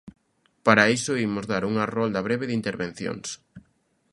[0.65, 3.27] Para iso imos dar unha rolda breve de intervencións.